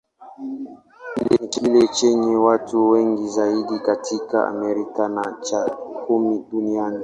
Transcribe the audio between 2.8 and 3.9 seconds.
wengi zaidi